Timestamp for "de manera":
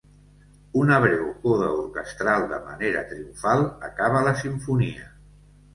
2.55-3.07